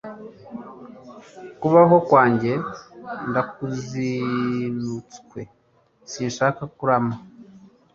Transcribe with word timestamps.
Kubaho 1.59 1.95
kwanjye 2.07 2.51
ndakuzinutswe 3.29 5.39
sinshaka 6.11 6.61
kurama 6.75 7.15